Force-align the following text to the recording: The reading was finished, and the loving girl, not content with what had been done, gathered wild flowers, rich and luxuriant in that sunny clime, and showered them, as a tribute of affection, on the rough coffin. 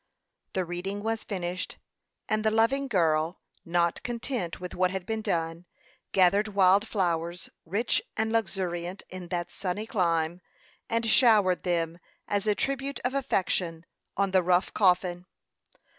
The 0.53 0.65
reading 0.65 1.03
was 1.03 1.23
finished, 1.23 1.77
and 2.27 2.43
the 2.43 2.49
loving 2.49 2.87
girl, 2.87 3.39
not 3.63 4.01
content 4.01 4.59
with 4.59 4.73
what 4.73 4.89
had 4.89 5.05
been 5.05 5.21
done, 5.21 5.67
gathered 6.11 6.47
wild 6.47 6.87
flowers, 6.87 7.51
rich 7.67 8.01
and 8.17 8.31
luxuriant 8.31 9.03
in 9.09 9.27
that 9.27 9.51
sunny 9.53 9.85
clime, 9.85 10.41
and 10.89 11.05
showered 11.05 11.61
them, 11.61 11.99
as 12.27 12.47
a 12.47 12.55
tribute 12.55 12.99
of 13.01 13.13
affection, 13.13 13.85
on 14.17 14.31
the 14.31 14.41
rough 14.41 14.73
coffin. 14.73 15.27